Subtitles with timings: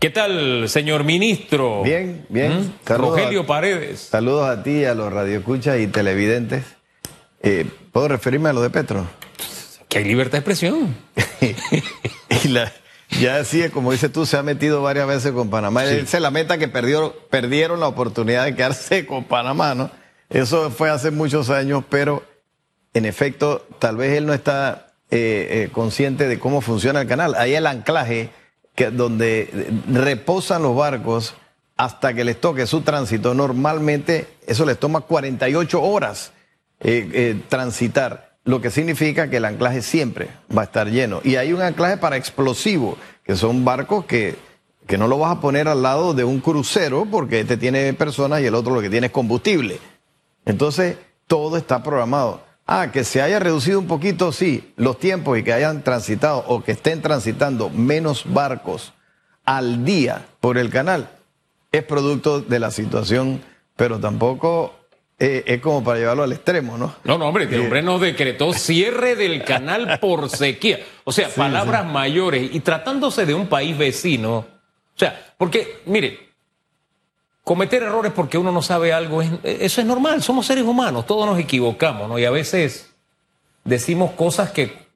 [0.00, 1.82] ¿Qué tal, señor ministro?
[1.82, 2.72] Bien, bien.
[2.86, 2.88] ¿Mm?
[2.94, 4.08] Rogelio a, Paredes.
[4.10, 6.64] Saludos a ti, a los radioescuchas y televidentes.
[7.42, 9.06] Eh, ¿Puedo referirme a lo de Petro?
[9.90, 10.96] Que hay libertad de expresión.
[12.44, 12.72] y la,
[13.20, 15.84] ya así, como dices tú, se ha metido varias veces con Panamá.
[15.84, 19.90] Él se lamenta que perdió, perdieron la oportunidad de quedarse con Panamá, ¿no?
[20.30, 22.22] Eso fue hace muchos años, pero
[22.94, 27.34] en efecto, tal vez él no está eh, eh, consciente de cómo funciona el canal.
[27.34, 28.30] Ahí el anclaje
[28.88, 31.34] donde reposan los barcos
[31.76, 33.34] hasta que les toque su tránsito.
[33.34, 36.32] Normalmente eso les toma 48 horas
[36.80, 41.20] eh, transitar, lo que significa que el anclaje siempre va a estar lleno.
[41.24, 44.36] Y hay un anclaje para explosivos, que son barcos que,
[44.86, 48.40] que no lo vas a poner al lado de un crucero porque este tiene personas
[48.40, 49.78] y el otro lo que tiene es combustible.
[50.46, 52.42] Entonces, todo está programado.
[52.72, 56.62] Ah, que se haya reducido un poquito, sí, los tiempos y que hayan transitado o
[56.62, 58.92] que estén transitando menos barcos
[59.44, 61.08] al día por el canal,
[61.72, 63.42] es producto de la situación,
[63.74, 64.76] pero tampoco
[65.18, 66.94] eh, es como para llevarlo al extremo, ¿no?
[67.02, 70.78] No, no, hombre, el eh, hombre nos decretó cierre del canal por sequía.
[71.02, 74.36] O sea, palabras mayores y tratándose de un país vecino.
[74.36, 74.46] O
[74.94, 76.29] sea, porque, mire,
[77.50, 81.36] cometer errores porque uno no sabe algo, eso es normal, somos seres humanos, todos nos
[81.36, 82.16] equivocamos, ¿no?
[82.16, 82.94] Y a veces
[83.64, 84.86] decimos cosas que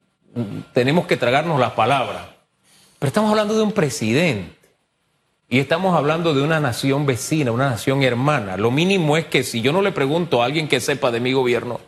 [0.71, 2.21] tenemos que tragarnos las palabras.
[2.97, 4.55] Pero estamos hablando de un presidente
[5.49, 8.55] y estamos hablando de una nación vecina, una nación hermana.
[8.55, 11.33] Lo mínimo es que si yo no le pregunto a alguien que sepa de mi
[11.33, 11.81] gobierno,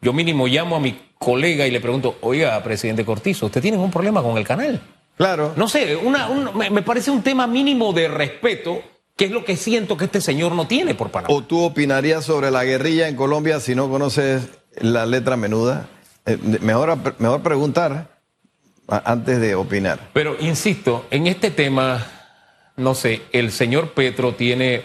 [0.00, 3.92] yo mínimo llamo a mi colega y le pregunto, oiga, presidente Cortizo, ¿usted tiene un
[3.92, 4.82] problema con el canal?
[5.16, 5.52] Claro.
[5.54, 6.28] No sé, una,
[6.70, 8.82] me parece un tema mínimo de respeto
[9.18, 11.34] ¿Qué es lo que siento que este señor no tiene por Panamá?
[11.34, 15.88] ¿O tú opinarías sobre la guerrilla en Colombia si no conoces la letra menuda?
[16.24, 18.16] Eh, mejor, mejor preguntar
[18.86, 19.98] antes de opinar.
[20.12, 22.06] Pero insisto, en este tema,
[22.76, 24.84] no sé, el señor Petro tiene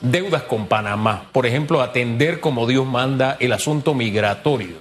[0.00, 1.28] deudas con Panamá.
[1.30, 4.78] Por ejemplo, atender como Dios manda el asunto migratorio.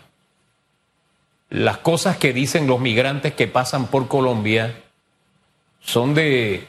[1.52, 4.82] Las cosas que dicen los migrantes que pasan por Colombia
[5.80, 6.68] son de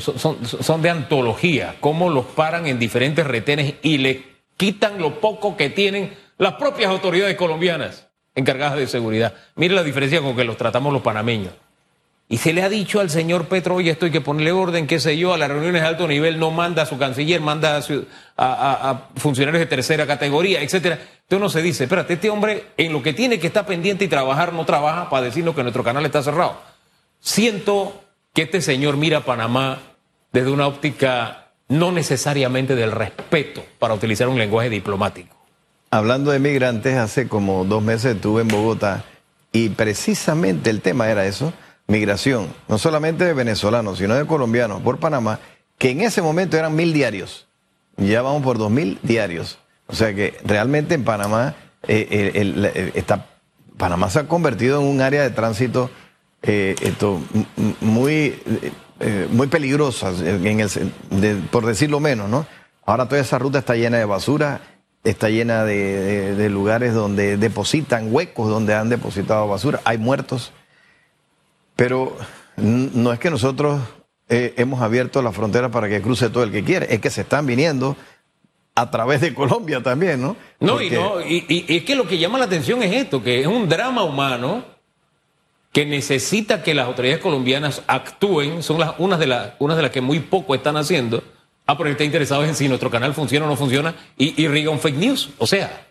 [0.00, 4.24] son, de antología, cómo los paran en diferentes retenes y le
[4.56, 9.34] quitan lo poco que tienen las propias autoridades colombianas encargadas de seguridad.
[9.56, 11.52] Mire la diferencia con que los tratamos los panameños.
[12.30, 15.00] Y se le ha dicho al señor Petro, oye, esto hay que ponerle orden, qué
[15.00, 17.80] sé yo, a las reuniones de alto nivel no manda a su canciller, manda
[18.36, 20.96] a, funcionarios de tercera categoría, etcétera.
[20.96, 24.08] Entonces uno se dice, espérate, este hombre en lo que tiene que estar pendiente y
[24.08, 26.60] trabajar no trabaja para decirnos que nuestro canal está cerrado.
[27.18, 29.78] Siento que este señor mira a Panamá
[30.32, 35.36] desde una óptica no necesariamente del respeto, para utilizar un lenguaje diplomático.
[35.90, 39.04] Hablando de migrantes, hace como dos meses estuve en Bogotá
[39.52, 41.52] y precisamente el tema era eso,
[41.86, 45.40] migración, no solamente de venezolanos, sino de colombianos por Panamá,
[45.78, 47.46] que en ese momento eran mil diarios.
[47.96, 49.58] Ya vamos por dos mil diarios.
[49.86, 51.54] O sea que realmente en Panamá,
[51.86, 53.02] eh, eh,
[53.76, 55.90] Panamá se ha convertido en un área de tránsito
[56.42, 57.20] eh, esto,
[57.80, 58.40] muy,
[59.00, 62.46] eh, muy peligrosas, en el, por decirlo menos, ¿no?
[62.86, 64.60] Ahora toda esa ruta está llena de basura,
[65.04, 70.52] está llena de, lugares donde depositan huecos, donde han depositado basura, hay muertos,
[71.76, 72.16] pero
[72.56, 73.80] no es que nosotros
[74.28, 77.22] eh, hemos abierto la frontera para que cruce todo el que quiere, es que se
[77.22, 77.96] están viniendo
[78.74, 80.36] a través de Colombia también, ¿no?
[80.60, 83.40] No, y, no y, y, es que lo que llama la atención es esto, que
[83.40, 84.77] es un drama humano
[85.72, 89.90] que necesita que las autoridades colombianas actúen, son las, unas, de las, unas de las
[89.90, 91.22] que muy poco están haciendo.
[91.66, 94.80] Ah, pero está interesado en si nuestro canal funciona o no funciona y irriga un
[94.80, 95.30] fake news.
[95.38, 95.86] O sea.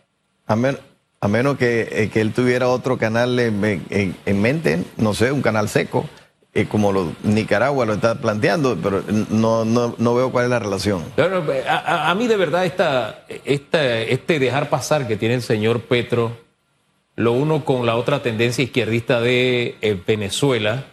[0.47, 0.57] A,
[1.19, 5.41] a menos que, eh, que, él tuviera otro canal en, en, mente, no sé, un
[5.41, 6.09] canal seco,
[6.53, 10.59] eh, como lo, Nicaragua lo está planteando, pero no, no, no veo cuál es la
[10.59, 11.03] relación.
[11.67, 16.46] a, a, mí de verdad esta, esta, este dejar pasar que tiene el señor Petro
[17.17, 20.85] lo uno con la otra tendencia izquierdista de eh, Venezuela,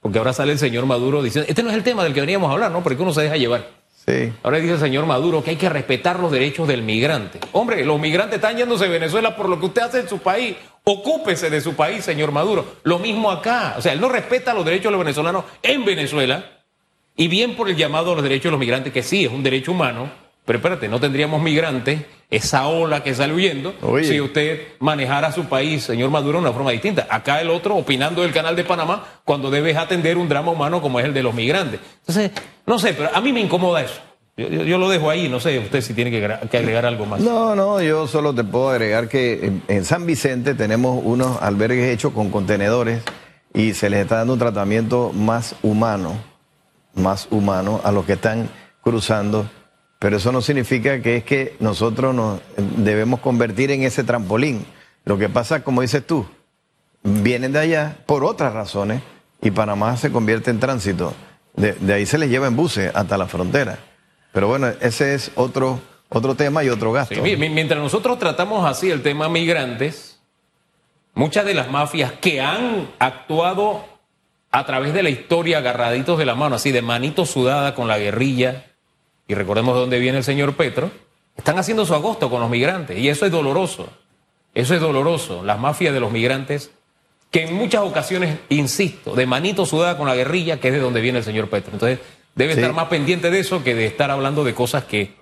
[0.00, 2.48] porque ahora sale el señor Maduro diciendo, este no es el tema del que veníamos
[2.48, 2.82] a hablar, ¿no?
[2.82, 3.68] Porque uno se deja llevar.
[4.06, 4.32] Sí.
[4.42, 7.40] Ahora dice el señor Maduro que hay que respetar los derechos del migrante.
[7.52, 10.56] Hombre, los migrantes están yéndose de Venezuela por lo que usted hace en su país.
[10.82, 12.76] Ocúpese de su país, señor Maduro.
[12.84, 13.74] Lo mismo acá.
[13.76, 16.52] O sea, él no respeta los derechos de los venezolanos en Venezuela.
[17.16, 19.42] Y bien por el llamado a los derechos de los migrantes, que sí es un
[19.42, 20.10] derecho humano,
[20.46, 22.00] pero espérate, no tendríamos migrantes,
[22.30, 26.72] esa ola que sale huyendo, si usted manejara su país, señor Maduro, de una forma
[26.72, 27.06] distinta.
[27.08, 30.98] Acá el otro opinando del canal de Panamá cuando debes atender un drama humano como
[30.98, 31.80] es el de los migrantes.
[32.00, 32.30] Entonces,
[32.66, 34.00] no sé, pero a mí me incomoda eso.
[34.36, 36.22] Yo, lo dejo ahí, no sé usted si tiene que,
[36.58, 37.20] agregar algo más.
[37.20, 42.12] No, no, yo solo te puedo agregar que en, San Vicente tenemos unos albergues hechos
[42.12, 43.02] con contenedores
[43.54, 46.18] y se les está dando un tratamiento más humano
[46.96, 48.48] más humano a los que están
[48.82, 49.48] cruzando,
[50.06, 54.64] pero eso no significa que es que nosotros nos debemos convertir en ese trampolín.
[55.04, 56.24] Lo que pasa, como dices tú,
[57.02, 59.02] vienen de allá por otras razones
[59.42, 61.12] y Panamá se convierte en tránsito.
[61.56, 63.80] De, ahí se les lleva en buses hasta la frontera.
[64.30, 67.20] Pero bueno, ese es otro, otro tema y otro gasto.
[67.20, 70.20] mientras nosotros tratamos así el tema migrantes,
[71.14, 73.84] muchas de las mafias que han actuado
[74.52, 77.98] a través de la historia agarraditos de la mano, así de manito sudada con la
[77.98, 78.66] guerrilla,
[79.28, 80.90] y recordemos de dónde viene el señor Petro,
[81.36, 83.88] están haciendo su agosto con los migrantes, y eso es doloroso,
[84.54, 86.70] eso es doloroso, las mafias de los migrantes,
[87.30, 91.00] que en muchas ocasiones, insisto, de manito sudada con la guerrilla, que es de donde
[91.00, 91.72] viene el señor Petro.
[91.72, 91.98] Entonces,
[92.34, 95.14] debe estar más pendiente de eso que de estar hablando de cosas que,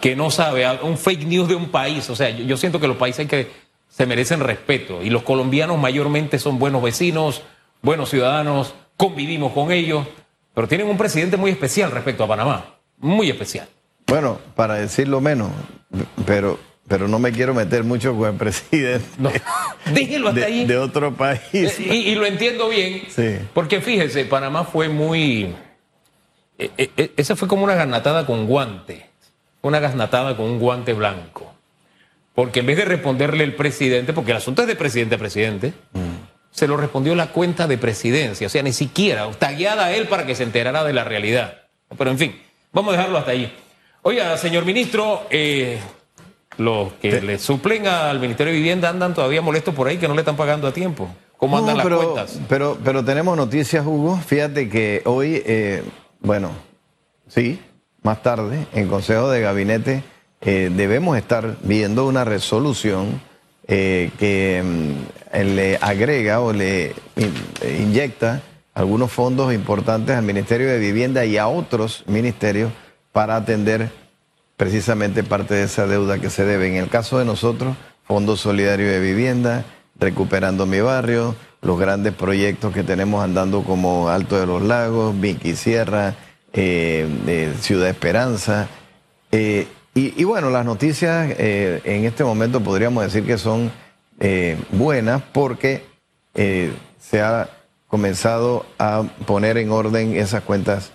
[0.00, 2.88] que no sabe, un fake news de un país, o sea, yo, yo siento que
[2.88, 3.48] los países que
[3.88, 7.42] se merecen respeto, y los colombianos mayormente son buenos vecinos,
[7.80, 10.06] buenos ciudadanos, convivimos con ellos,
[10.54, 12.73] pero tienen un presidente muy especial respecto a Panamá,
[13.04, 13.68] muy especial.
[14.06, 15.50] Bueno, para decirlo menos,
[16.26, 16.58] pero,
[16.88, 19.06] pero no me quiero meter mucho con el presidente.
[19.18, 19.28] No,
[19.84, 20.64] hasta de, ahí.
[20.66, 21.78] De otro país.
[21.80, 23.38] Y, lo entiendo bien, sí.
[23.54, 25.54] porque fíjese, Panamá fue muy...
[26.58, 29.06] E, e, e, esa fue como una garnatada con guante,
[29.62, 31.52] una garnatada con un guante blanco.
[32.34, 35.72] Porque en vez de responderle el presidente, porque el asunto es de presidente a presidente,
[35.92, 40.06] mm se lo respondió la cuenta de presidencia, o sea, ni siquiera, tagueada a él
[40.06, 41.62] para que se enterara de la realidad.
[41.98, 42.40] Pero en fin,
[42.74, 43.50] vamos a dejarlo hasta ahí.
[44.02, 45.78] Oiga, señor ministro, eh,
[46.58, 50.14] los que le suplen al Ministerio de Vivienda andan todavía molestos por ahí que no
[50.14, 51.08] le están pagando a tiempo.
[51.38, 52.40] ¿Cómo andan las cuentas?
[52.48, 54.16] Pero, pero tenemos noticias, Hugo.
[54.16, 55.82] Fíjate que hoy, eh,
[56.20, 56.50] bueno,
[57.28, 57.60] sí,
[58.02, 60.04] más tarde, en Consejo de Gabinete,
[60.40, 63.20] eh, debemos estar viendo una resolución
[63.66, 66.94] eh, que mm, le agrega o le
[67.78, 68.42] inyecta
[68.74, 72.72] algunos fondos importantes al Ministerio de Vivienda y a otros ministerios
[73.12, 73.90] para atender
[74.56, 76.68] precisamente parte de esa deuda que se debe.
[76.68, 79.64] En el caso de nosotros, Fondo Solidario de Vivienda,
[79.96, 85.54] Recuperando mi Barrio, los grandes proyectos que tenemos andando como Alto de los Lagos, Vicky
[85.54, 86.14] Sierra,
[86.52, 88.68] eh, eh, Ciudad Esperanza.
[89.96, 93.70] Y, bueno, las noticias eh, en este momento podríamos decir que son
[94.18, 95.84] eh, buenas porque
[96.34, 97.48] eh, se ha
[97.94, 100.90] comenzado a poner en orden esas cuentas,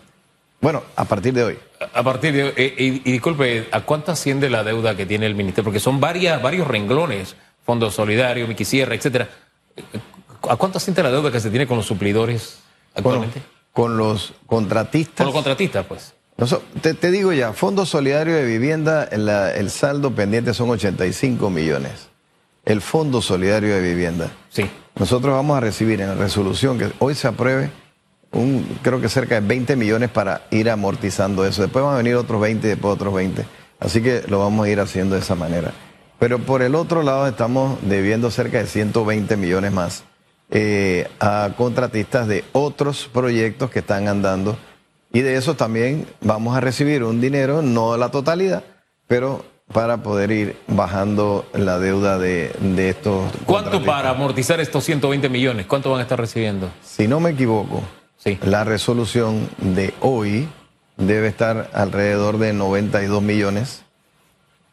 [0.60, 1.60] bueno, a partir de hoy.
[1.94, 5.64] A partir de hoy, y, disculpe, ¿a cuánto asciende la deuda que tiene el ministerio?
[5.64, 9.30] Porque son varias, varios renglones, Fondo Solidario, Mickey Sierra, etcétera.
[10.50, 12.60] ¿A cuánto asciende la deuda que se tiene con los suplidores
[12.94, 13.42] actualmente?
[13.72, 15.16] con los contratistas.
[15.16, 16.14] Con los contratistas, pues
[16.82, 22.10] te, digo ya, Fondo Solidario de Vivienda, el saldo pendiente son 85 millones.
[22.66, 24.32] El Fondo Solidario de Vivienda.
[24.50, 24.70] Sí.
[25.00, 27.72] Nosotros vamos a recibir en la resolución que hoy se apruebe,
[28.32, 31.62] un, creo que cerca de 20 millones para ir amortizando eso.
[31.62, 33.46] Después van a venir otros 20 y después otros 20.
[33.80, 35.72] Así que lo vamos a ir haciendo de esa manera.
[36.20, 40.04] Pero por el otro lado estamos debiendo cerca de 120 millones más
[40.52, 44.58] eh, a contratistas de otros proyectos que están andando
[45.14, 48.64] y de eso también vamos a recibir un dinero, no la totalidad,
[49.08, 49.44] pero
[49.74, 52.52] para poder ir bajando la deuda de,
[52.90, 53.32] estos.
[53.46, 55.66] ¿Cuánto para amortizar estos 120 millones?
[55.68, 56.70] ¿Cuánto van a estar recibiendo?
[56.84, 57.84] Si no me equivoco,
[58.18, 58.40] sí.
[58.44, 60.48] la resolución de hoy
[60.98, 63.84] debe estar alrededor de 92 millones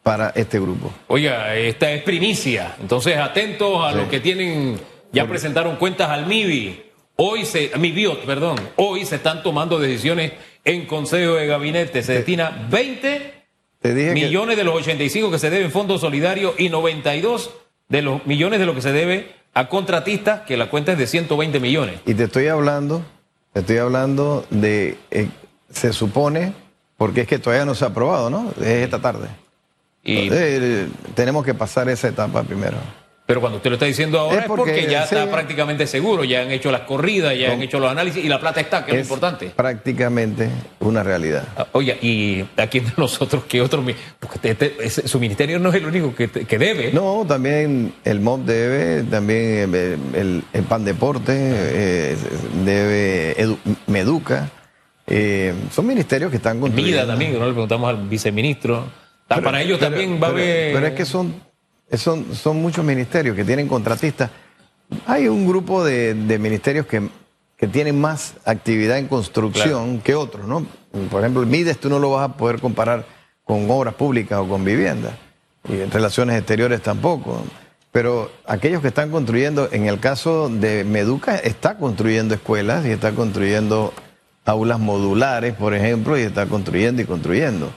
[0.01, 0.91] para este grupo.
[1.07, 4.79] Oiga, esta es primicia, entonces atentos a los que tienen,
[5.11, 6.83] ya presentaron cuentas al MIBI.
[7.17, 10.33] Hoy se, mi biot, perdón, hoy se están tomando decisiones
[10.63, 12.03] en Consejo de Gabinete.
[12.03, 13.36] Se destina 20
[13.83, 17.51] millones de los 85 que se deben Fondo Solidario y 92
[17.89, 21.07] de los millones de lo que se debe a contratistas, que la cuenta es de
[21.07, 21.99] 120 millones.
[22.05, 23.03] Y te estoy hablando,
[23.53, 25.29] te estoy hablando de, eh,
[25.71, 26.53] se supone,
[26.97, 28.51] porque es que todavía no se ha aprobado, ¿no?
[28.59, 29.27] Es esta tarde.
[30.03, 32.77] Y eh, tenemos que pasar esa etapa primero.
[33.27, 36.51] Pero cuando usted lo está diciendo ahora es porque, ya está prácticamente seguro, ya han
[36.51, 39.01] hecho las corridas, ya han hecho los análisis y la plata está, que es, lo
[39.01, 39.51] importante.
[39.53, 41.43] Prácticamente una realidad.
[41.57, 43.83] Ah, oye, y aquí de nosotros, ¿qué otro?
[44.17, 46.93] Porque este, este, su ministerio no es el único que, debe.
[46.93, 52.17] No, también el MOB debe, también el, PAN Deporte eh,
[52.63, 53.57] debe,
[53.87, 54.49] Meduca.
[55.05, 56.97] Eh, son ministerios que están construyendo.
[56.97, 58.85] Vida también, que no le preguntamos al viceministro.
[59.27, 60.73] Para ellos también va a haber.
[60.73, 61.46] Pero es que son
[61.93, 64.29] son, son muchos ministerios que tienen contratistas.
[65.05, 67.09] Hay un grupo de, ministerios que,
[67.71, 70.65] tienen más actividad en construcción que otros, ¿no?
[71.09, 73.05] Por ejemplo, MIDES tú no lo vas a poder comparar
[73.43, 75.17] con obras públicas o con vivienda.
[75.67, 77.43] Y en relaciones exteriores tampoco.
[77.91, 83.13] Pero aquellos que están construyendo, en el caso de Meduca, está construyendo escuelas y está
[83.13, 83.91] construyendo
[84.45, 87.71] aulas modulares, por ejemplo, y está construyendo y construyendo.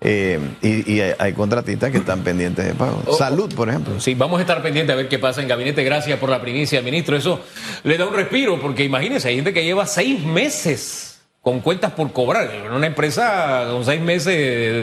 [0.00, 3.02] Eh, y, hay contratistas que están pendientes de pago.
[3.06, 3.98] Oh, Salud, por ejemplo.
[3.98, 5.82] Sí, vamos a estar pendientes a ver qué pasa en gabinete.
[5.84, 7.16] Gracias por la primicia, ministro.
[7.16, 7.40] Eso
[7.82, 12.12] le da un respiro, porque imagínense, hay gente que lleva seis meses con cuentas por
[12.12, 12.52] cobrar.
[12.54, 14.26] En una empresa con seis meses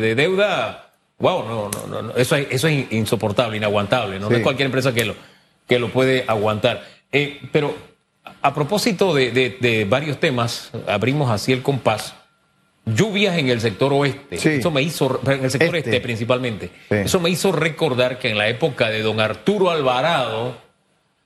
[0.01, 0.89] de, deuda,
[1.20, 4.20] wow, no, no, no, eso, es, eso es insoportable, inaguantable.
[4.20, 5.15] No, es cualquier empresa que lo,
[5.67, 6.84] que lo puede aguantar.
[7.12, 7.75] Eh, pero
[8.41, 12.15] a propósito de varios temas, abrimos así el compás
[12.85, 14.57] lluvias en el sector oeste.
[14.57, 16.71] Eso me hizo, en el sector este, este principalmente.
[16.89, 20.57] Eso me hizo recordar que en la época de don Arturo Alvarado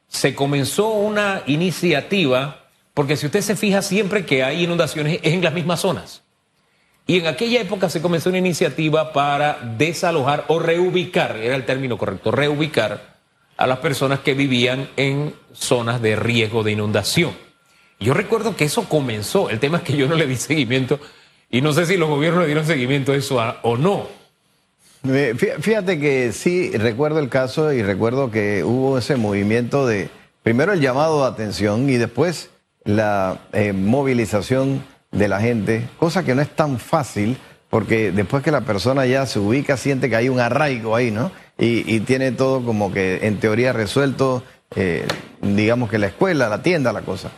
[0.07, 5.43] se comenzó una iniciativa, porque si usted se fija siempre que hay inundaciones es en
[5.43, 6.23] las mismas zonas.
[7.05, 11.97] Y en aquella época se comenzó una iniciativa para desalojar o reubicar, era el término
[11.97, 13.17] correcto, reubicar
[13.55, 17.31] a las personas que vivían en zonas de riesgo de inundación.
[17.99, 20.99] Yo recuerdo que eso comenzó, el tema es que yo no le di seguimiento
[21.49, 24.07] y no sé si los gobiernos le dieron seguimiento a eso o no.
[25.59, 30.09] Fíjate que sí, recuerdo el caso y recuerdo que hubo ese movimiento de,
[30.43, 32.49] primero el llamado de atención y después
[32.83, 37.37] la eh, movilización de la gente, cosa que no es tan fácil
[37.69, 41.31] porque después que la persona ya se ubica siente que hay un arraigo ahí, ¿no?
[41.57, 44.43] Y, tiene todo como que en teoría resuelto,
[44.75, 45.07] eh,
[45.41, 47.31] digamos que la escuela, la tienda, la cosa.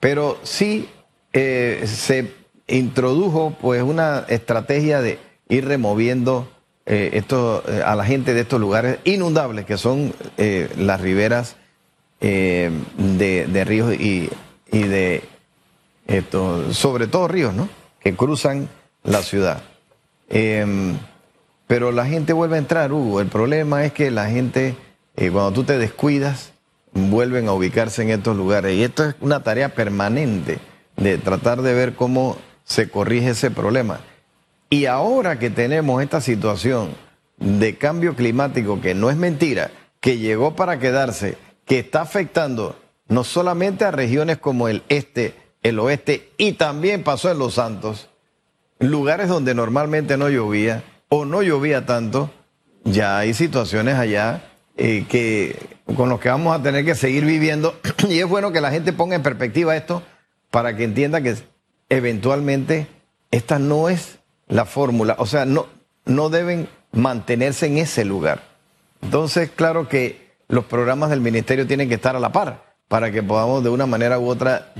[0.00, 0.88] Pero sí
[1.32, 2.32] eh, se
[2.66, 5.18] introdujo pues una estrategia de
[5.48, 6.48] ir removiendo
[6.86, 11.56] eh, eh, a la gente de estos lugares inundables que son eh, las riberas
[12.20, 14.30] de, ríos y,
[14.70, 15.22] de
[16.06, 17.68] esto, sobre todo ríos, ¿no?
[18.00, 18.70] Que cruzan
[19.02, 19.62] la ciudad.
[20.30, 20.96] Em,
[21.66, 23.20] pero la gente vuelve a entrar, Hugo.
[23.20, 24.74] El problema es que la gente,
[25.16, 26.52] cuando tú te descuidas,
[26.94, 28.74] vuelven a ubicarse en estos lugares.
[28.74, 30.60] Y esto es una tarea permanente
[30.96, 34.00] de tratar de ver cómo se corrige ese problema.
[34.70, 36.90] Y ahora que tenemos esta situación
[37.38, 42.76] de cambio climático, que no es mentira, que llegó para quedarse, que está afectando
[43.08, 48.08] no solamente a regiones como el este, el oeste, y también pasó en Los Santos,
[48.78, 52.30] lugares donde normalmente no llovía o no llovía tanto,
[52.84, 54.42] ya hay situaciones allá
[54.76, 55.56] eh, que
[55.96, 57.78] con los que vamos a tener que seguir viviendo.
[58.08, 60.02] y es bueno que la gente ponga en perspectiva esto
[60.50, 61.36] para que entienda que
[61.88, 62.86] eventualmente
[63.30, 65.66] esta no es la fórmula, o sea, no,
[66.04, 68.42] no deben mantenerse en ese lugar.
[69.02, 73.22] Entonces, claro que los programas del ministerio tienen que estar a la par para que
[73.22, 74.72] podamos de una manera u otra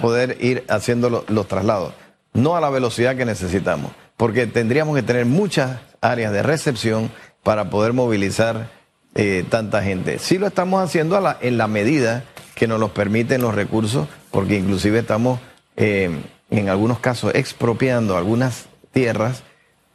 [0.00, 1.92] poder, ir haciendo los traslados.
[2.32, 7.10] No a la velocidad que necesitamos, porque tendríamos que tener muchas áreas de recepción
[7.42, 8.70] para poder movilizar
[9.14, 10.18] eh, tanta gente.
[10.18, 12.24] Sí lo estamos haciendo en la medida
[12.54, 15.40] que nos lo permiten los recursos, porque inclusive estamos
[15.76, 16.10] eh,
[16.50, 19.42] en algunos casos expropiando algunas tierras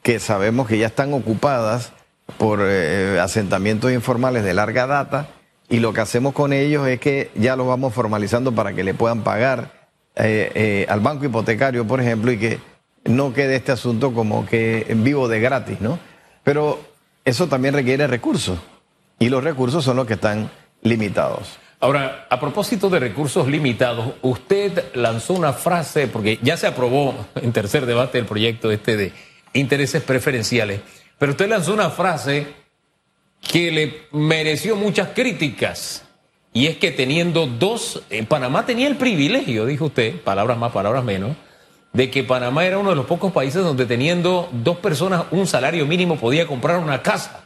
[0.01, 1.91] que sabemos que ya están ocupadas
[2.37, 5.29] por eh, asentamientos informales de larga data
[5.69, 8.93] y lo que hacemos con ellos es que ya los vamos formalizando para que le
[8.93, 9.71] puedan pagar
[10.15, 12.59] eh, al banco hipotecario, por ejemplo, y que
[13.05, 15.99] no quede este asunto como que vivo de gratis, ¿no?
[16.43, 16.79] Pero
[17.25, 18.59] eso también requiere recursos
[19.19, 20.49] y los recursos son los que están
[20.81, 21.59] limitados.
[21.81, 27.53] Ahora, a propósito de recursos limitados, usted lanzó una frase, porque ya se aprobó en
[27.53, 29.13] tercer debate el proyecto este de
[29.53, 30.81] intereses preferenciales,
[31.17, 32.47] pero usted lanzó una frase
[33.41, 36.03] que le mereció muchas críticas.
[36.51, 41.05] Y es que teniendo dos, en Panamá tenía el privilegio, dijo usted, palabras más, palabras
[41.05, 41.37] menos,
[41.93, 45.85] de que Panamá era uno de los pocos países donde teniendo dos personas un salario
[45.85, 47.45] mínimo podía comprar una casa.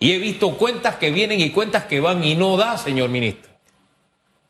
[0.00, 3.57] Y he visto cuentas que vienen y cuentas que van y no da, señor ministro.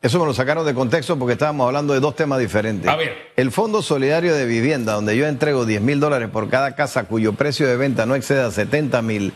[0.01, 2.89] Eso me lo sacaron de contexto porque estábamos hablando de dos temas diferentes.
[2.89, 3.33] A ver.
[3.35, 7.33] El Fondo Solidario de Vivienda, donde yo entrego 10 mil dólares por cada casa cuyo
[7.33, 9.33] precio de venta no exceda 70 mil,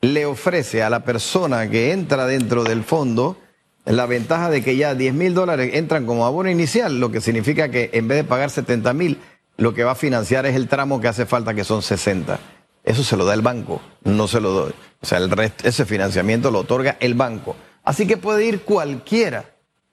[0.00, 3.36] le ofrece a la persona que entra dentro del fondo
[3.84, 7.70] la ventaja de que ya 10 mil dólares entran como abono inicial, lo que significa
[7.70, 9.18] que en vez de pagar 70 mil,
[9.56, 12.40] lo que va a financiar es el tramo que hace falta, que son 60.
[12.82, 14.72] Eso se lo da el banco, no se lo doy.
[15.00, 17.54] O sea, el resto, ese financiamiento lo otorga el banco.
[17.84, 19.44] Así que puede ir cualquiera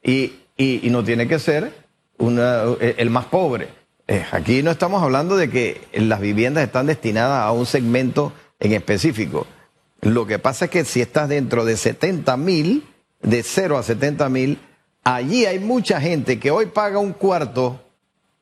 [0.04, 0.34] y,
[0.90, 1.74] no tiene que ser
[2.18, 3.70] una, el más pobre.
[4.08, 8.74] Eh, aquí no estamos hablando de que las viviendas están destinadas a un segmento en
[8.74, 9.46] específico.
[10.02, 12.88] Lo que pasa es que si estás dentro de 70 mil,
[13.22, 14.60] de 0 a 70 mil,
[15.04, 17.80] allí hay mucha gente que hoy paga un cuarto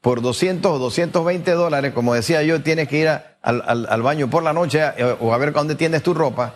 [0.01, 4.43] por 200 o 220 dólares, como decía yo, tienes que ir al, al, baño por
[4.43, 6.55] la noche eh, o a ver dónde tienes tu ropa,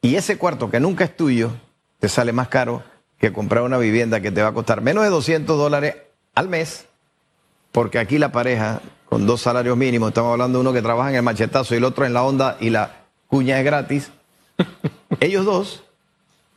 [0.00, 1.50] y ese cuarto que nunca es tuyo,
[1.98, 2.82] te sale más caro
[3.28, 5.96] que comprar una vivienda que te va a costar menos de 200 dólares
[6.34, 6.86] al mes
[7.72, 11.16] porque aquí la pareja con dos salarios mínimos, estamos hablando de uno que trabaja en
[11.16, 14.10] el machetazo y el otro en la onda y la cuña es gratis,
[15.20, 15.84] ellos dos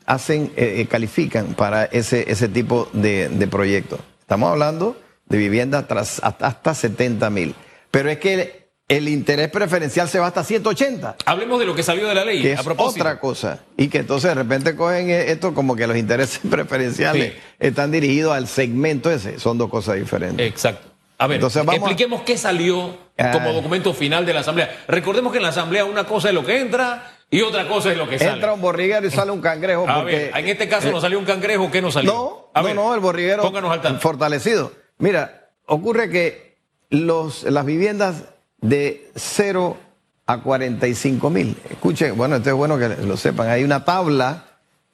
[0.06, 4.00] hacen, eh, eh, califican para ese, ese tipo de, de proyectos.
[4.20, 4.98] Estamos hablando
[5.28, 7.56] de viviendas hasta, hasta 70 mil.
[7.92, 11.18] Pero es que el interés preferencial se va hasta 180.
[11.26, 12.42] Hablemos de lo que salió de la ley.
[12.42, 13.04] Que a es propósito.
[13.04, 13.60] otra cosa.
[13.76, 17.40] Y que entonces de repente cogen eh, esto como que los intereses preferenciales Sí.
[17.60, 19.40] están dirigidos al segmento ese.
[19.40, 20.48] Son dos cosas diferentes.
[20.48, 20.88] Exacto.
[21.20, 22.76] A ver, Entonces vamos a- expliquemos qué salió
[23.18, 23.54] como Ah.
[23.54, 24.84] documento final de la Asamblea.
[24.88, 27.98] Recordemos que en la Asamblea una cosa es lo que entra y otra cosa es
[27.98, 28.34] lo que sale.
[28.34, 29.90] Entra un borriguero y sale un cangrejo.
[29.90, 32.14] A porque, ver, en este caso nos salió un cangrejo, ¿qué nos salió?
[32.14, 34.00] No, A no, ver, no, el borriguero Pónganos al tanto.
[34.00, 34.72] fortalecido.
[35.00, 36.56] Mira, ocurre que
[36.90, 38.24] los, las viviendas
[38.62, 39.78] de 0
[40.26, 44.46] a 45 mil, escuchen, bueno, esto es bueno que lo sepan, hay una tabla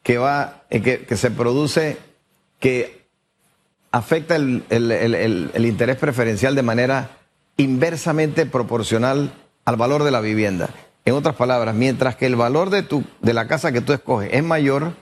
[0.03, 1.98] que va, eh, que, que se produce
[2.60, 3.03] que
[3.91, 7.17] afecta el, el- el- el- interés preferencial de manera
[7.58, 9.32] inversamente proporcional
[9.65, 10.70] al valor de la vivienda.
[11.05, 14.29] En otras palabras, mientras que el valor de, tu, de la casa que tú escoges
[14.34, 14.93] es mayor,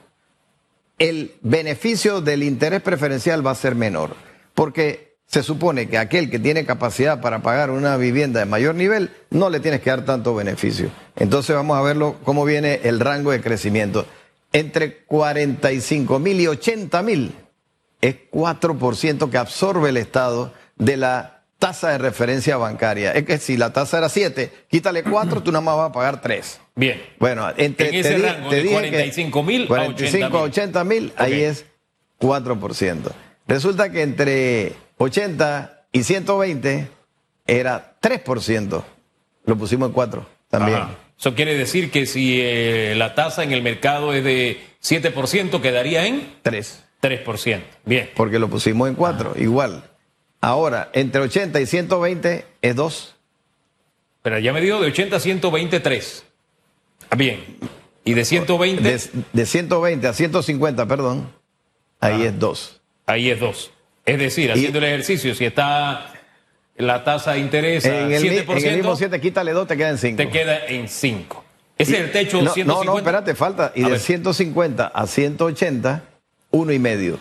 [1.00, 4.15] el beneficio del interés preferencial va a ser menor,
[4.53, 9.11] porque se supone que aquel que tiene capacidad para pagar una vivienda de mayor nivel,
[9.29, 10.89] no le tienes que dar tanto beneficio.
[11.15, 14.05] Entonces vamos a verlo cómo viene el rango de crecimiento.
[14.51, 17.31] Entre 45 mil y 80 mil
[18.01, 23.13] es 4% que absorbe el Estado de la tasa de referencia bancaria.
[23.13, 26.19] Es que si la tasa era 7, quítale 4, tú nada más vas a pagar
[26.19, 26.59] 3.
[26.75, 27.01] Bien.
[27.19, 31.13] Bueno, entre En ese di- rango de dije que 45.000 a 45 a 80 mil,
[31.15, 31.63] ahí es
[32.19, 33.11] 4%.
[33.47, 36.88] Resulta que entre 80 y 120
[37.48, 38.84] era 3%.
[39.46, 40.77] Lo pusimos en 4 también.
[40.77, 40.96] Ajá.
[41.20, 46.05] Eso quiere decir que si eh, la tasa en el mercado es de 7%, quedaría
[46.08, 46.84] en 3.
[47.01, 47.62] 3%.
[47.86, 48.10] Bien.
[48.15, 49.84] Porque lo pusimos en 4, igual.
[50.39, 53.15] Ahora, entre 80 y 120 es 2.
[54.24, 56.25] Pero ya me dijo de 80 a 123.
[57.17, 57.43] Bien.
[58.04, 58.99] Y de 120, De,
[59.34, 61.32] de 120 a 150, perdón,
[61.99, 62.82] ahí es 2.
[63.06, 63.71] ahí es 2.
[64.05, 66.11] Es decir, haciendo el ejercicio, si está
[66.77, 69.77] la tasa de interés En el, mi- 7%, en el mismo 7, quítale 2, te
[69.77, 70.17] quedan 5.
[70.17, 71.43] te queda en 5.
[71.77, 72.73] Ese es el techo no, 150.
[72.73, 73.71] No, no, espérate, falta.
[73.75, 73.99] Y A de ver.
[73.99, 76.03] 150 a 180,
[76.51, 77.19] uno y medio.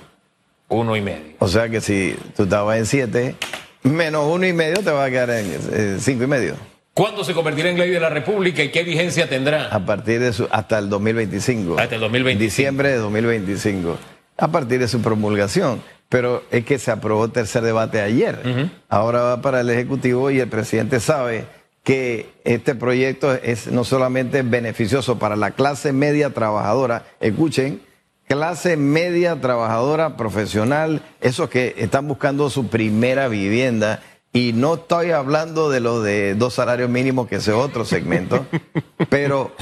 [0.69, 1.35] Uno y medio.
[1.39, 3.35] O sea que si tú estabas en 7,
[3.83, 6.55] menos uno y medio te va a quedar en 5 y medio.
[6.95, 9.69] ¿Cuándo se convertirá en ley de la República y qué vigencia tendrá?
[9.69, 11.79] A partir de su, hasta el 2025.
[11.79, 12.45] Hasta el 2025.
[12.45, 13.99] Diciembre de 2025.
[14.37, 15.83] A partir de su promulgación.
[16.11, 18.71] Pero es que se aprobó el tercer debate ayer.
[18.91, 21.47] Ahora va para el Ejecutivo y el presidente sabe
[21.83, 27.81] que este proyecto es no solamente beneficioso para la clase media trabajadora, escuchen,
[28.29, 34.03] clase media trabajadora profesional, esos que están buscando su primera vivienda.
[34.33, 38.47] Y no estoy hablando de lo de dos salarios mínimos, que es otro segmento,
[39.09, 39.53] pero,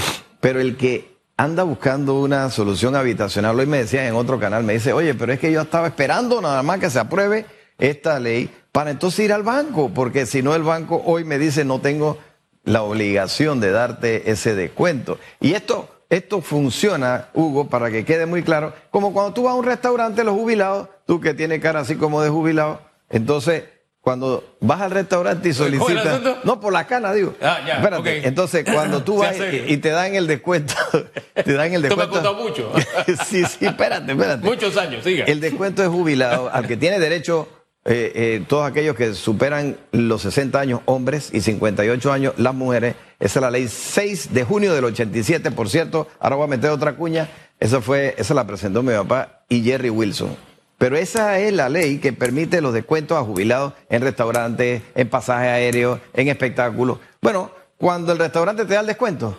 [0.40, 4.72] pero el que anda buscando una solución habitacional, hoy me decían en otro canal, me
[4.72, 7.46] dice, oye, pero es que yo estaba esperando nada más que se apruebe
[7.78, 11.64] esta ley para entonces ir al banco, porque si no el banco hoy me dice
[11.64, 12.18] no tengo
[12.64, 15.18] la obligación de darte ese descuento.
[15.40, 19.56] Y esto, esto funciona, Hugo, para que quede muy claro, como cuando tú vas a
[19.56, 23.62] un restaurante, los jubilados, tú que tienes cara así como de jubilado, entonces
[24.08, 27.34] cuando vas al restaurante y ¿Cómo el solicitas, no por la cana, digo.
[27.42, 30.72] Ah, ya, Espérate, entonces cuando tú vas y, y te dan el descuento,
[31.34, 32.34] te dan el Esto me ha descuento.
[32.34, 32.72] mucho.
[33.26, 34.42] sí, sí, espérate, espérate.
[34.46, 35.26] Muchos años, siga.
[35.26, 37.48] El descuento de jubilado al que tiene derecho
[37.84, 42.94] eh, eh, todos aquellos que superan los 60 años, hombres, y 58 años, las mujeres.
[43.20, 46.08] Esa es la ley 6 de junio del 87, por cierto.
[46.18, 47.28] Ahora voy a meter otra cuña.
[47.60, 50.47] Esa fue, esa la presentó mi papá y Jerry Wilson.
[50.78, 55.48] Pero esa es la ley que permite los descuentos a jubilados en restaurantes, en pasajes
[55.48, 56.98] aéreos, en espectáculos.
[57.20, 59.36] Bueno, cuando el restaurante te da el descuento,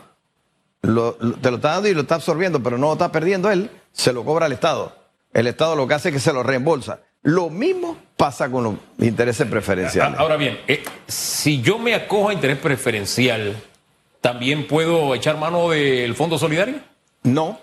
[0.82, 3.49] lo- lo- te lo está dando y lo está absorbiendo, pero no lo está perdiendo
[3.52, 4.95] él, se lo cobra el Estado.
[5.34, 6.99] El Estado lo que hace es que se lo reembolsa.
[7.21, 10.15] Lo mismo pasa con los intereses preferenciales.
[10.17, 13.56] Ah, Ahora bien, eh, si yo me acojo a interés preferencial,
[14.21, 16.75] ¿también puedo echar mano del Fondo Solidario?
[17.23, 17.60] No,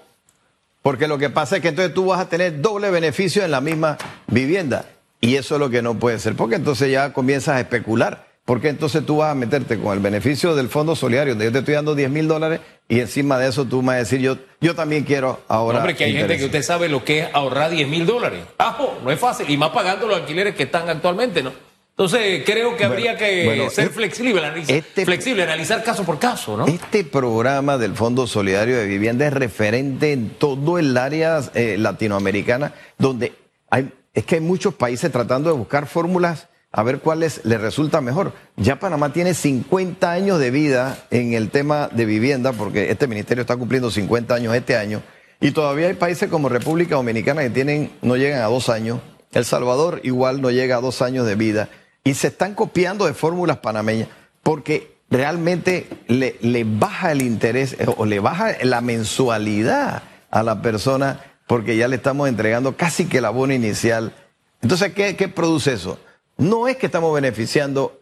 [0.87, 3.61] porque lo que pasa es que entonces tú vas a tener doble beneficio en la
[3.61, 4.85] misma vivienda.
[5.21, 8.29] Y eso es lo que no puede ser, porque entonces ya comienzas a especular.
[8.45, 11.59] Porque entonces tú vas a meterte con el beneficio del Fondo Solidario, donde yo te
[11.59, 14.39] estoy dando 10 mil dólares, y encima de eso tú me vas a decir, yo,
[14.61, 15.79] yo también quiero ahora.
[15.79, 18.45] Hombre, que hay gente que usted sabe lo que es ahorrar 10 mil dólares.
[18.57, 19.51] Ajo, no es fácil.
[19.51, 21.51] Y más pagando los alquileres que están actualmente, ¿no?
[21.99, 26.19] Entonces, creo que habría que bueno, ser es- flexible, analiz- este- flexible, analizar caso por
[26.19, 26.67] caso, ¿no?
[26.67, 32.75] Este programa del Fondo Solidario de Vivienda es referente en todo el área eh, latinoamericana,
[32.99, 33.33] donde
[33.71, 38.03] hay, es que hay muchos países tratando de buscar fórmulas a ver cuáles le resulta
[38.03, 38.35] mejor.
[38.57, 43.41] Ya Panamá tiene 50 años de vida en el tema de vivienda, porque este ministerio
[43.41, 45.01] está cumpliendo 50 años este año,
[45.41, 49.01] y todavía hay países como República Dominicana que tienen, no llegan a dos años.
[49.33, 51.71] El Salvador igual no llega a dos años de vida.
[52.07, 54.09] Y se están copiando de fórmulas panameñas,
[54.43, 60.63] porque realmente le, le baja el interés eh, o le baja la mensualidad a la
[60.63, 64.15] persona, porque ya le estamos entregando casi que el abono inicial.
[64.63, 65.99] Entonces, ¿qué, qué produce eso?
[66.39, 68.01] no es que estamos beneficiando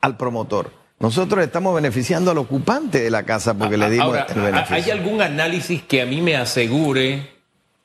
[0.00, 0.72] al promotor.
[0.98, 4.76] Nosotros estamos beneficiando al ocupante de la casa porque le dimos el beneficio.
[4.76, 7.30] ¿Hay algún análisis que a mí me asegure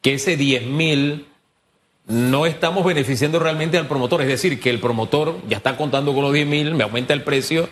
[0.01, 1.27] que ese 10 mil
[2.11, 4.21] no estamos beneficiando realmente al promotor?
[4.21, 7.23] Es decir, que el promotor ya está contando con los 10 mil, me aumenta el
[7.23, 7.69] precio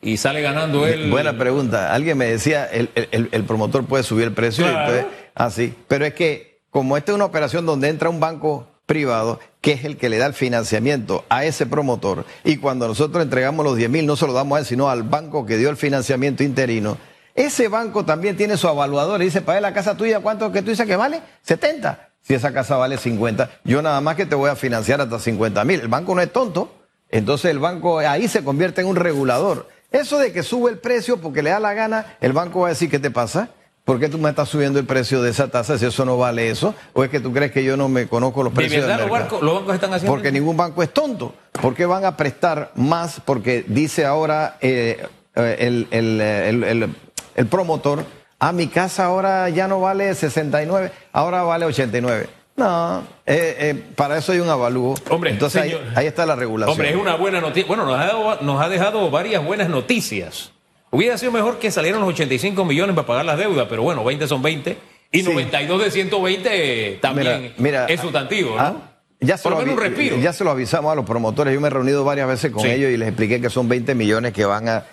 [0.00, 1.10] y sale ganando él.
[1.10, 1.94] Buena pregunta.
[1.94, 4.66] Alguien me decía, el, el, promotor puede subir el precio.
[4.66, 5.08] Claro.
[5.34, 5.72] así.
[5.74, 9.72] Ah, Pero es que como esta es una operación donde entra un banco privado, que
[9.72, 12.26] es el que le da el financiamiento a ese promotor.
[12.44, 15.04] Y cuando nosotros entregamos los 10 mil, no se lo damos a él, sino al
[15.04, 16.98] banco que dio el financiamiento interino.
[17.34, 20.70] Ese banco también tiene su evaluador y dice, para la casa tuya, ¿cuánto que tú
[20.70, 21.20] dices que vale?
[21.42, 22.10] 70.
[22.26, 25.62] Si esa casa vale 50, yo nada más que te voy a financiar hasta 50
[25.64, 25.80] mil.
[25.80, 26.72] El banco no es tonto.
[27.10, 29.68] Entonces el banco ahí se convierte en un regulador.
[29.92, 32.70] Eso de que sube el precio porque le da la gana, el banco va a
[32.70, 33.50] decir, ¿qué te pasa?
[33.84, 36.48] ¿Por qué tú me estás subiendo el precio de esa tasa si eso no vale
[36.48, 36.74] eso?
[36.94, 38.82] ¿O es que tú crees que yo no me conozco los precios?
[38.82, 41.34] ¿De verdad los, bancos están haciendo Porque ningún banco es tonto.
[41.52, 43.20] ¿Por qué van a prestar más?
[43.22, 45.06] Porque dice ahora eh,
[45.36, 46.88] eh, el,
[47.36, 48.04] el, promotor, a
[48.38, 52.28] ah, mi casa ahora ya no vale 69, ahora vale 89.
[52.56, 54.94] No, eh, para eso hay un avalúo.
[55.10, 56.72] Hombre, entonces ahí, ahí, está la regulación.
[56.72, 57.66] Hombre, es una buena noticia.
[57.66, 60.52] Bueno, nos ha, nos ha dejado varias buenas noticias.
[60.90, 64.28] Hubiera sido mejor que salieran los 85 millones para pagar las deudas, pero bueno, 20
[64.28, 64.78] son 20
[65.10, 67.54] y 92 de 120 también
[67.88, 68.60] es sustantivo, ¿no?
[68.60, 68.74] ¿Ah?
[69.20, 70.18] Ya se, lo un respiro.
[70.18, 71.54] ya se lo avisamos a los promotores.
[71.54, 74.32] Yo me he reunido varias veces con ellos y les expliqué que son 20 millones
[74.32, 74.84] que van a.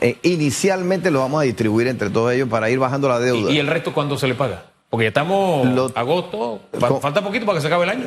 [0.00, 3.50] Eh, inicialmente los vamos a distribuir entre todos ellos para ir bajando la deuda.
[3.50, 4.64] ¿Y, el resto cuándo se le paga?
[4.90, 6.62] Porque ya estamos en agosto,
[7.00, 8.06] falta poquito para que se acabe el año.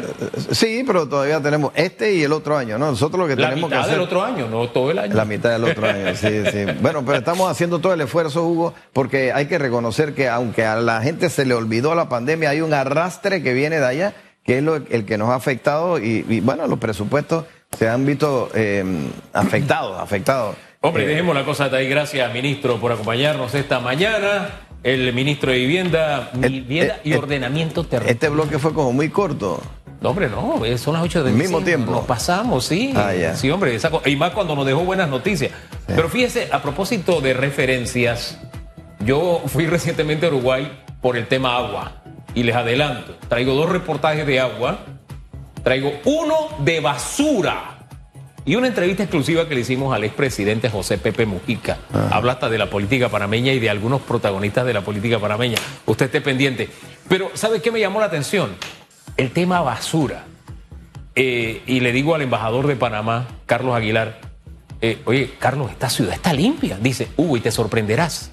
[0.51, 2.87] Sí, pero todavía tenemos este y el otro año, ¿no?
[2.87, 3.77] Nosotros lo que tenemos que hacer...
[3.77, 5.15] La mitad del otro año, no todo el año.
[5.15, 6.65] La mitad del otro año, sí, sí.
[6.81, 10.75] Bueno, pero estamos haciendo todo el esfuerzo, Hugo, porque hay que reconocer que aunque a
[10.75, 14.57] la gente se le olvidó la pandemia, hay un arrastre que viene de allá, que
[14.57, 17.45] es lo, el que nos ha afectado y, bueno, los presupuestos
[17.77, 18.83] se han visto eh,
[19.31, 20.57] afectados, afectados.
[20.85, 21.87] Hombre, eh, dejemos la cosa de ahí.
[21.87, 24.49] Gracias, ministro, por acompañarnos esta mañana
[24.83, 28.13] el ministro de Vivienda, Vivienda y Ordenamiento Territorial.
[28.13, 29.61] Este bloque fue como muy corto.
[30.01, 31.93] No, hombre, no, son las 8 del mismo tiempo.
[31.93, 32.93] Nos pasamos, sí.
[32.97, 35.51] Ah, sí, hombre, y más cuando nos dejó buenas noticias.
[35.87, 38.37] Pero fíjese, a propósito de referencias,
[38.99, 40.69] yo fui recientemente a Uruguay
[41.01, 42.03] por el tema agua.
[42.35, 44.79] Y les adelanto, traigo dos reportajes de agua,
[45.63, 47.72] traigo uno de basura
[48.45, 51.77] y una entrevista exclusiva que le hicimos al expresidente José Pepe Mujica.
[51.93, 52.09] Ah.
[52.11, 55.57] Habla hasta de la política panameña y de algunos protagonistas de la política panameña.
[55.85, 56.69] Usted esté pendiente.
[57.07, 58.51] Pero, ¿sabe qué me llamó la atención?
[59.15, 60.25] El tema basura.
[61.15, 64.19] Eh, y le digo al embajador de Panamá, Carlos Aguilar,
[64.81, 66.77] eh, oye, Carlos, esta ciudad está limpia.
[66.81, 68.31] Dice, uy, te sorprenderás.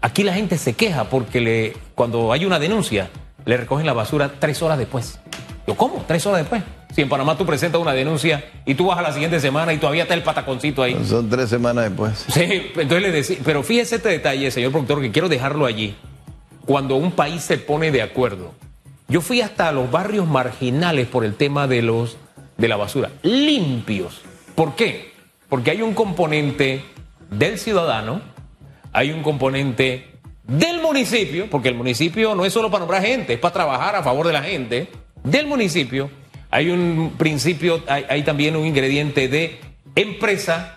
[0.00, 3.10] Aquí la gente se queja porque le, cuando hay una denuncia,
[3.44, 5.20] le recogen la basura tres horas después.
[5.66, 6.04] Yo, ¿cómo?
[6.06, 6.62] ¿Tres horas después?
[6.94, 9.78] Si en Panamá tú presentas una denuncia y tú vas a la siguiente semana y
[9.78, 10.96] todavía está el pataconcito ahí.
[11.04, 12.26] Son tres semanas después.
[12.28, 15.96] Sí, entonces le decía, pero fíjese este detalle, señor productor, que quiero dejarlo allí.
[16.64, 18.54] Cuando un país se pone de acuerdo.
[19.06, 22.18] Yo fui hasta los barrios marginales por el tema de los
[22.58, 24.20] de la basura, limpios.
[24.54, 25.12] ¿Por qué?
[25.48, 26.84] Porque hay un componente
[27.30, 28.20] del ciudadano,
[28.92, 30.08] hay un componente
[30.42, 34.02] del municipio, porque el municipio no es solo para nombrar gente, es para trabajar a
[34.02, 34.88] favor de la gente,
[35.22, 36.10] del municipio
[36.50, 39.60] hay un principio, hay, también un ingrediente de
[39.94, 40.76] empresa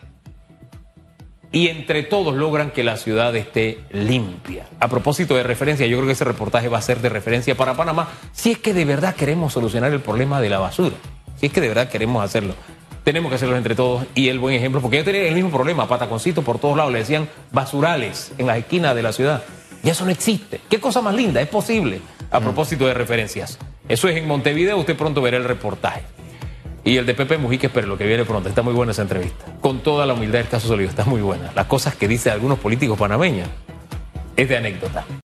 [1.51, 4.67] y entre todos logran que la ciudad esté limpia.
[4.79, 7.75] A propósito de referencia, yo creo que ese reportaje va a ser de referencia para
[7.75, 10.95] Panamá, si es que de verdad queremos solucionar el problema de la basura,
[11.37, 12.55] si es que de verdad queremos hacerlo.
[13.03, 15.87] Tenemos que hacerlo entre todos y el buen ejemplo, porque yo tenía el mismo problema,
[15.87, 19.43] pataconcito por todos lados, le decían basurales en las esquinas de la ciudad.
[19.83, 20.61] Y eso no existe.
[20.69, 21.41] ¿Qué cosa más linda?
[21.41, 21.99] Es posible.
[22.29, 22.43] A mm.
[22.43, 23.57] propósito de referencias.
[23.91, 26.03] Eso es en Montevideo, usted pronto verá el reportaje.
[26.85, 28.47] Y el de Pepe Mujica, espero lo que viene pronto.
[28.47, 29.43] Está muy buena esa entrevista.
[29.59, 31.51] Con toda la humildad del caso sólido, está muy buena.
[31.53, 33.49] Las cosas que dice algunos políticos panameños
[34.37, 35.03] es de anécdota.